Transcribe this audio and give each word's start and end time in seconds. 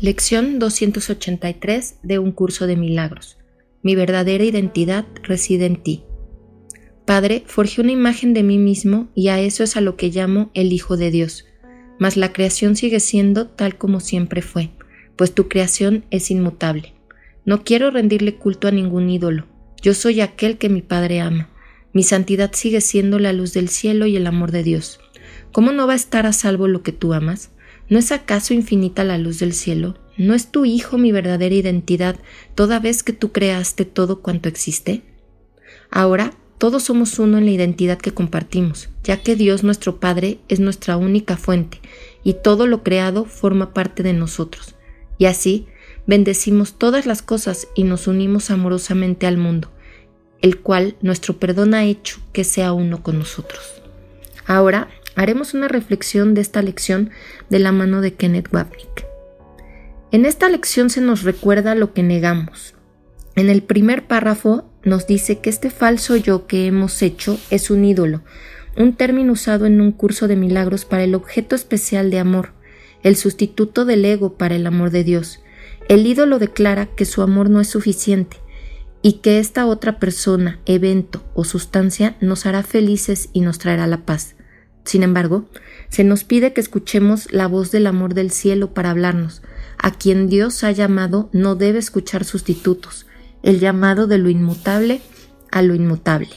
Lección 0.00 0.60
283 0.60 1.96
de 2.04 2.20
un 2.20 2.30
curso 2.30 2.68
de 2.68 2.76
milagros. 2.76 3.36
Mi 3.82 3.96
verdadera 3.96 4.44
identidad 4.44 5.06
reside 5.24 5.66
en 5.66 5.82
ti. 5.82 6.04
Padre, 7.04 7.42
forjé 7.46 7.80
una 7.80 7.90
imagen 7.90 8.32
de 8.32 8.44
mí 8.44 8.58
mismo 8.58 9.08
y 9.16 9.26
a 9.26 9.40
eso 9.40 9.64
es 9.64 9.76
a 9.76 9.80
lo 9.80 9.96
que 9.96 10.10
llamo 10.10 10.52
el 10.54 10.72
Hijo 10.72 10.96
de 10.96 11.10
Dios. 11.10 11.46
Mas 11.98 12.16
la 12.16 12.32
creación 12.32 12.76
sigue 12.76 13.00
siendo 13.00 13.48
tal 13.48 13.76
como 13.76 13.98
siempre 13.98 14.40
fue, 14.40 14.70
pues 15.16 15.34
tu 15.34 15.48
creación 15.48 16.04
es 16.12 16.30
inmutable. 16.30 16.94
No 17.44 17.64
quiero 17.64 17.90
rendirle 17.90 18.36
culto 18.36 18.68
a 18.68 18.70
ningún 18.70 19.10
ídolo. 19.10 19.46
Yo 19.82 19.94
soy 19.94 20.20
aquel 20.20 20.58
que 20.58 20.68
mi 20.68 20.80
Padre 20.80 21.22
ama. 21.22 21.50
Mi 21.92 22.04
santidad 22.04 22.52
sigue 22.52 22.82
siendo 22.82 23.18
la 23.18 23.32
luz 23.32 23.52
del 23.52 23.68
cielo 23.68 24.06
y 24.06 24.16
el 24.16 24.28
amor 24.28 24.52
de 24.52 24.62
Dios. 24.62 25.00
¿Cómo 25.50 25.72
no 25.72 25.88
va 25.88 25.94
a 25.94 25.96
estar 25.96 26.24
a 26.24 26.32
salvo 26.32 26.68
lo 26.68 26.84
que 26.84 26.92
tú 26.92 27.14
amas? 27.14 27.50
¿No 27.88 27.98
es 27.98 28.12
acaso 28.12 28.54
infinita 28.54 29.04
la 29.04 29.18
luz 29.18 29.38
del 29.38 29.54
cielo? 29.54 29.96
¿No 30.16 30.34
es 30.34 30.50
tu 30.50 30.64
Hijo 30.64 30.98
mi 30.98 31.12
verdadera 31.12 31.54
identidad 31.54 32.16
toda 32.54 32.80
vez 32.80 33.02
que 33.02 33.12
tú 33.12 33.32
creaste 33.32 33.84
todo 33.84 34.20
cuanto 34.20 34.48
existe? 34.48 35.02
Ahora 35.90 36.34
todos 36.58 36.82
somos 36.82 37.18
uno 37.20 37.38
en 37.38 37.44
la 37.44 37.52
identidad 37.52 37.98
que 37.98 38.12
compartimos, 38.12 38.90
ya 39.04 39.22
que 39.22 39.36
Dios 39.36 39.62
nuestro 39.62 40.00
Padre 40.00 40.40
es 40.48 40.58
nuestra 40.58 40.96
única 40.96 41.36
fuente, 41.36 41.80
y 42.24 42.34
todo 42.34 42.66
lo 42.66 42.82
creado 42.82 43.24
forma 43.24 43.72
parte 43.72 44.02
de 44.02 44.12
nosotros. 44.12 44.74
Y 45.18 45.26
así, 45.26 45.66
bendecimos 46.06 46.74
todas 46.76 47.06
las 47.06 47.22
cosas 47.22 47.68
y 47.76 47.84
nos 47.84 48.08
unimos 48.08 48.50
amorosamente 48.50 49.26
al 49.26 49.36
mundo, 49.36 49.70
el 50.42 50.60
cual 50.60 50.96
nuestro 51.00 51.38
perdón 51.38 51.74
ha 51.74 51.84
hecho 51.84 52.18
que 52.32 52.42
sea 52.42 52.72
uno 52.72 53.04
con 53.04 53.18
nosotros. 53.18 53.62
Ahora 54.44 54.88
haremos 55.18 55.52
una 55.52 55.66
reflexión 55.66 56.32
de 56.32 56.40
esta 56.40 56.62
lección 56.62 57.10
de 57.50 57.58
la 57.58 57.72
mano 57.72 58.00
de 58.00 58.14
Kenneth 58.14 58.54
Wapnick. 58.54 59.04
En 60.12 60.24
esta 60.24 60.48
lección 60.48 60.90
se 60.90 61.00
nos 61.00 61.24
recuerda 61.24 61.74
lo 61.74 61.92
que 61.92 62.04
negamos. 62.04 62.74
En 63.34 63.50
el 63.50 63.62
primer 63.62 64.06
párrafo 64.06 64.70
nos 64.84 65.08
dice 65.08 65.40
que 65.40 65.50
este 65.50 65.70
falso 65.70 66.14
yo 66.14 66.46
que 66.46 66.66
hemos 66.66 67.02
hecho 67.02 67.36
es 67.50 67.68
un 67.68 67.84
ídolo, 67.84 68.22
un 68.76 68.94
término 68.94 69.32
usado 69.32 69.66
en 69.66 69.80
un 69.80 69.90
curso 69.90 70.28
de 70.28 70.36
milagros 70.36 70.84
para 70.84 71.02
el 71.02 71.16
objeto 71.16 71.56
especial 71.56 72.12
de 72.12 72.20
amor, 72.20 72.52
el 73.02 73.16
sustituto 73.16 73.84
del 73.84 74.04
ego 74.04 74.34
para 74.34 74.54
el 74.54 74.68
amor 74.68 74.92
de 74.92 75.02
Dios. 75.02 75.40
El 75.88 76.06
ídolo 76.06 76.38
declara 76.38 76.86
que 76.86 77.04
su 77.04 77.22
amor 77.22 77.50
no 77.50 77.60
es 77.60 77.68
suficiente 77.68 78.36
y 79.02 79.14
que 79.14 79.40
esta 79.40 79.66
otra 79.66 79.98
persona, 79.98 80.60
evento 80.64 81.24
o 81.34 81.42
sustancia 81.42 82.16
nos 82.20 82.46
hará 82.46 82.62
felices 82.62 83.30
y 83.32 83.40
nos 83.40 83.58
traerá 83.58 83.88
la 83.88 84.06
paz. 84.06 84.36
Sin 84.88 85.02
embargo, 85.02 85.44
se 85.90 86.02
nos 86.02 86.24
pide 86.24 86.54
que 86.54 86.62
escuchemos 86.62 87.30
la 87.30 87.46
voz 87.46 87.70
del 87.70 87.86
amor 87.86 88.14
del 88.14 88.30
cielo 88.30 88.72
para 88.72 88.90
hablarnos. 88.90 89.42
A 89.76 89.90
quien 89.90 90.28
Dios 90.28 90.64
ha 90.64 90.70
llamado 90.70 91.28
no 91.34 91.56
debe 91.56 91.78
escuchar 91.78 92.24
sustitutos, 92.24 93.06
el 93.42 93.60
llamado 93.60 94.06
de 94.06 94.16
lo 94.16 94.30
inmutable 94.30 95.02
a 95.50 95.60
lo 95.60 95.74
inmutable. 95.74 96.30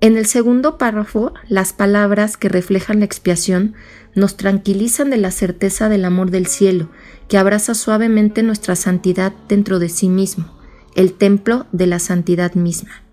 En 0.00 0.16
el 0.16 0.26
segundo 0.26 0.76
párrafo, 0.76 1.32
las 1.46 1.72
palabras 1.72 2.36
que 2.36 2.48
reflejan 2.48 2.98
la 2.98 3.04
expiación 3.04 3.74
nos 4.16 4.36
tranquilizan 4.36 5.08
de 5.10 5.18
la 5.18 5.30
certeza 5.30 5.88
del 5.88 6.06
amor 6.06 6.32
del 6.32 6.48
cielo, 6.48 6.90
que 7.28 7.38
abraza 7.38 7.74
suavemente 7.74 8.42
nuestra 8.42 8.74
santidad 8.74 9.32
dentro 9.48 9.78
de 9.78 9.88
sí 9.88 10.08
mismo, 10.08 10.58
el 10.96 11.12
templo 11.12 11.68
de 11.70 11.86
la 11.86 12.00
santidad 12.00 12.54
misma. 12.54 13.04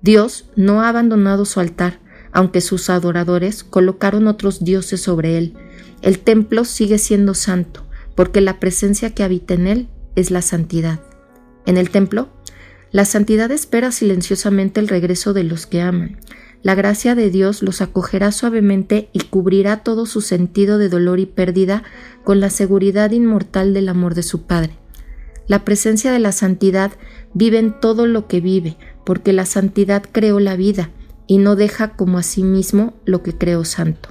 Dios 0.00 0.48
no 0.56 0.80
ha 0.80 0.88
abandonado 0.88 1.44
su 1.44 1.60
altar, 1.60 2.00
aunque 2.32 2.60
sus 2.60 2.90
adoradores 2.90 3.62
colocaron 3.64 4.26
otros 4.26 4.64
dioses 4.64 5.00
sobre 5.00 5.38
él. 5.38 5.54
El 6.00 6.18
templo 6.18 6.64
sigue 6.64 6.98
siendo 6.98 7.34
santo, 7.34 7.84
porque 8.14 8.40
la 8.40 8.58
presencia 8.58 9.14
que 9.14 9.22
habita 9.22 9.54
en 9.54 9.66
él 9.66 9.88
es 10.16 10.30
la 10.30 10.42
santidad. 10.42 11.00
En 11.66 11.76
el 11.76 11.90
templo, 11.90 12.28
la 12.90 13.04
santidad 13.04 13.50
espera 13.50 13.92
silenciosamente 13.92 14.80
el 14.80 14.88
regreso 14.88 15.32
de 15.32 15.44
los 15.44 15.66
que 15.66 15.80
aman. 15.80 16.18
La 16.62 16.74
gracia 16.74 17.14
de 17.14 17.30
Dios 17.30 17.62
los 17.62 17.80
acogerá 17.80 18.30
suavemente 18.30 19.08
y 19.12 19.20
cubrirá 19.20 19.78
todo 19.78 20.06
su 20.06 20.20
sentido 20.20 20.78
de 20.78 20.88
dolor 20.88 21.18
y 21.18 21.26
pérdida 21.26 21.82
con 22.22 22.40
la 22.40 22.50
seguridad 22.50 23.10
inmortal 23.10 23.74
del 23.74 23.88
amor 23.88 24.14
de 24.14 24.22
su 24.22 24.42
Padre. 24.42 24.74
La 25.48 25.64
presencia 25.64 26.12
de 26.12 26.20
la 26.20 26.30
santidad 26.32 26.92
vive 27.34 27.58
en 27.58 27.80
todo 27.80 28.06
lo 28.06 28.28
que 28.28 28.40
vive, 28.40 28.76
porque 29.04 29.32
la 29.32 29.44
santidad 29.44 30.04
creó 30.12 30.38
la 30.38 30.54
vida, 30.54 30.90
y 31.26 31.38
no 31.38 31.56
deja 31.56 31.96
como 31.96 32.18
a 32.18 32.22
sí 32.22 32.42
mismo 32.42 32.94
lo 33.04 33.22
que 33.22 33.36
creó 33.36 33.64
santo. 33.64 34.08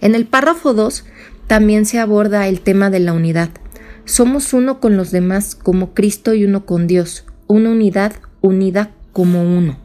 En 0.00 0.14
el 0.14 0.26
párrafo 0.26 0.74
2 0.74 1.04
también 1.46 1.86
se 1.86 1.98
aborda 1.98 2.48
el 2.48 2.60
tema 2.60 2.90
de 2.90 3.00
la 3.00 3.12
unidad. 3.12 3.50
Somos 4.04 4.52
uno 4.52 4.80
con 4.80 4.96
los 4.96 5.10
demás 5.10 5.54
como 5.54 5.94
Cristo 5.94 6.34
y 6.34 6.44
uno 6.44 6.66
con 6.66 6.86
Dios, 6.86 7.24
una 7.46 7.70
unidad 7.70 8.14
unida 8.40 8.92
como 9.12 9.42
uno. 9.42 9.78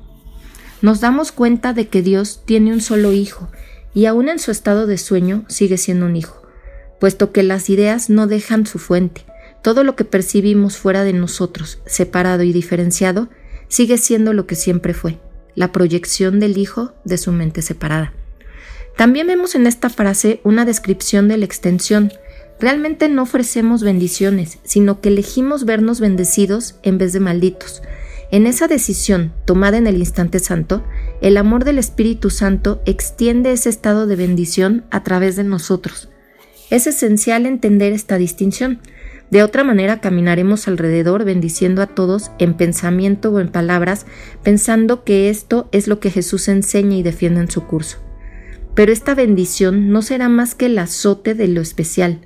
Nos 0.82 1.00
damos 1.00 1.32
cuenta 1.32 1.74
de 1.74 1.88
que 1.88 2.02
Dios 2.02 2.42
tiene 2.46 2.74
un 2.74 2.82
solo 2.82 3.14
hijo 3.14 3.50
y 3.94 4.06
aún 4.06 4.30
en 4.30 4.40
su 4.40 4.52
estado 4.52 4.88
de 4.88 4.98
sueño 4.98 5.46
sigue 5.48 5.78
siendo 5.78 6.06
un 6.06 6.16
hijo, 6.16 6.42
puesto 7.00 7.32
que 7.32 7.44
las 7.44 7.70
ideas 7.70 8.10
no 8.10 8.28
dejan 8.28 8.66
su 8.66 8.80
fuente. 8.80 9.26
Todo 9.64 9.84
lo 9.84 9.96
que 9.96 10.06
percibimos 10.06 10.78
fuera 10.78 11.04
de 11.04 11.14
nosotros, 11.14 11.80
separado 11.86 12.44
y 12.44 12.52
diferenciado, 12.52 13.30
sigue 13.68 13.98
siendo 13.98 14.34
lo 14.34 14.48
que 14.48 14.56
siempre 14.56 14.94
fue 14.96 15.20
la 15.56 15.72
proyección 15.72 16.40
del 16.40 16.58
Hijo 16.58 16.94
de 17.04 17.18
su 17.18 17.32
mente 17.32 17.62
separada. 17.62 18.14
También 18.98 19.28
vemos 19.28 19.56
en 19.56 19.68
esta 19.68 19.90
frase 19.90 20.42
una 20.44 20.66
descripción 20.66 21.28
de 21.28 21.38
la 21.38 21.46
extensión. 21.46 22.12
Realmente 22.60 23.10
no 23.10 23.24
ofrecemos 23.24 23.84
bendiciones, 23.84 24.60
sino 24.64 25.02
que 25.02 25.10
elegimos 25.10 25.66
vernos 25.66 26.00
bendecidos 26.00 26.76
en 26.84 26.98
vez 26.98 27.14
de 27.14 27.20
malditos. 27.20 27.82
En 28.32 28.48
esa 28.48 28.68
decisión, 28.68 29.34
tomada 29.46 29.78
en 29.78 29.88
el 29.88 29.98
instante 29.98 30.40
santo, 30.40 30.84
el 31.22 31.36
amor 31.38 31.66
del 31.66 31.80
Espíritu 31.80 32.30
Santo 32.30 32.82
extiende 32.86 33.52
ese 33.52 33.70
estado 33.70 34.08
de 34.08 34.16
bendición 34.16 34.86
a 34.90 35.04
través 35.04 35.36
de 35.36 35.44
nosotros. 35.44 36.10
Es 36.70 36.88
esencial 36.88 37.46
entender 37.46 37.92
esta 37.92 38.18
distinción. 38.18 38.80
De 39.32 39.44
otra 39.44 39.64
manera 39.64 40.02
caminaremos 40.02 40.68
alrededor 40.68 41.24
bendiciendo 41.24 41.82
a 41.82 41.88
todos 41.88 42.32
en 42.38 42.54
pensamiento 42.54 43.32
o 43.32 43.40
en 43.40 43.48
palabras, 43.48 44.06
pensando 44.44 45.06
que 45.06 45.30
esto 45.30 45.70
es 45.72 45.88
lo 45.88 46.02
que 46.02 46.12
Jesús 46.12 46.50
enseña 46.50 46.98
y 46.98 47.02
defiende 47.02 47.40
en 47.40 47.50
su 47.50 47.64
curso. 47.64 48.00
Pero 48.76 48.92
esta 48.92 49.16
bendición 49.16 49.90
no 49.90 50.02
será 50.02 50.28
más 50.28 50.54
que 50.54 50.66
el 50.66 50.78
azote 50.78 51.34
de 51.34 51.48
lo 51.48 51.62
especial. 51.62 52.20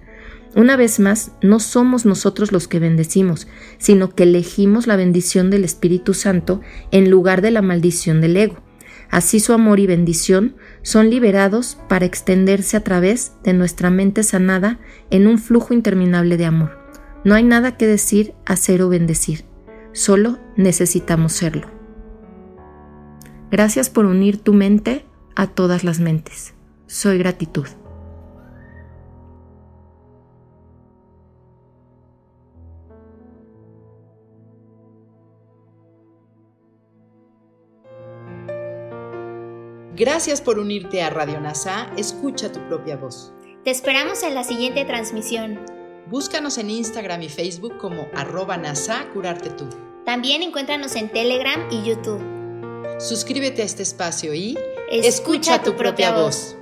Una 0.56 0.78
vez 0.78 1.00
más, 1.00 1.34
no 1.44 1.60
somos 1.60 2.06
nosotros 2.06 2.52
los 2.52 2.68
que 2.68 2.80
bendecimos, 2.80 3.48
sino 3.78 4.16
que 4.16 4.24
elegimos 4.24 4.88
la 4.88 4.96
bendición 4.96 5.52
del 5.52 5.64
Espíritu 5.64 6.16
Santo 6.16 6.62
en 6.90 7.12
lugar 7.12 7.44
de 7.44 7.52
la 7.52 7.62
maldición 7.62 8.20
del 8.20 8.36
ego. 8.36 8.64
Así 9.12 9.40
su 9.40 9.54
amor 9.54 9.80
y 9.80 9.86
bendición 9.86 10.56
son 10.82 11.12
liberados 11.12 11.78
para 11.88 12.06
extenderse 12.06 12.78
a 12.78 12.84
través 12.84 13.34
de 13.44 13.54
nuestra 13.54 13.92
mente 13.92 14.24
sanada 14.24 14.80
en 15.12 15.28
un 15.28 15.38
flujo 15.38 15.76
interminable 15.76 16.38
de 16.38 16.46
amor. 16.46 16.85
No 17.26 17.34
hay 17.34 17.44
nada 17.44 17.76
que 17.76 17.88
decir, 17.88 18.36
hacer 18.46 18.84
o 18.84 18.90
bendecir. 18.90 19.46
Solo 19.94 20.38
necesitamos 20.56 21.34
serlo. 21.34 21.68
Gracias 23.50 23.90
por 23.90 24.06
unir 24.06 24.38
tu 24.38 24.54
mente 24.54 25.06
a 25.36 25.48
todas 25.48 25.84
las 25.84 26.00
mentes. 26.00 26.54
Soy 26.86 27.18
gratitud. 27.18 27.66
Gracias 39.96 40.42
por 40.42 40.60
unirte 40.60 41.02
a 41.02 41.10
Radio 41.10 41.40
NASA. 41.40 41.90
Escucha 41.98 42.52
tu 42.52 42.60
propia 42.68 42.98
voz. 42.98 43.34
Te 43.64 43.72
esperamos 43.72 44.22
en 44.22 44.36
la 44.36 44.44
siguiente 44.44 44.86
transmisión. 44.86 45.75
Búscanos 46.08 46.60
en 46.60 46.70
Instagram 46.70 47.24
y 47.24 47.30
Facebook 47.30 47.78
como 47.80 48.08
arroba 48.14 48.58
NASA 48.58 49.08
Curarte 49.12 49.50
Tú. 49.50 49.68
También 50.06 50.44
encuéntranos 50.44 50.96
en 50.96 51.10
Telegram 51.10 51.68
y 51.72 51.84
YouTube. 51.84 52.22
Suscríbete 53.00 53.64
a 53.64 53.66
este 53.66 53.82
espacio 53.82 54.36
y 54.36 54.56
Escucha 54.92 55.64
tu 55.64 55.76
propia 55.76 56.12
voz. 56.12 56.56